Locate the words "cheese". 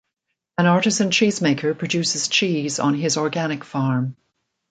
2.27-2.79